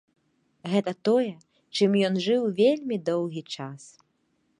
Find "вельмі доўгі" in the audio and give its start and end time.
2.61-3.43